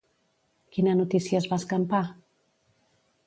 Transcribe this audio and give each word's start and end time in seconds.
Quina 0.77 0.95
notícia 1.01 1.41
es 1.41 1.47
va 1.53 1.59
escampar? 1.63 2.01